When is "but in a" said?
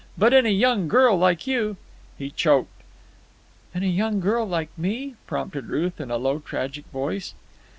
0.17-0.49